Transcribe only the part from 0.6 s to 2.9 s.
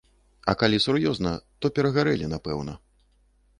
калі сур'ёзна, то перагарэлі, напэўна.